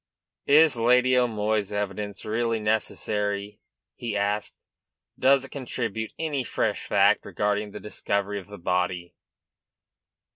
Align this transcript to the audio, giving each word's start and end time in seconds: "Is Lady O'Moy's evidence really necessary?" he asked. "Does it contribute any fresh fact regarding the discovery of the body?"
"Is 0.47 0.75
Lady 0.77 1.15
O'Moy's 1.15 1.71
evidence 1.71 2.25
really 2.25 2.59
necessary?" 2.59 3.59
he 3.93 4.17
asked. 4.17 4.55
"Does 5.19 5.45
it 5.45 5.51
contribute 5.51 6.11
any 6.17 6.43
fresh 6.43 6.87
fact 6.87 7.23
regarding 7.23 7.69
the 7.69 7.79
discovery 7.79 8.39
of 8.39 8.47
the 8.47 8.57
body?" 8.57 9.13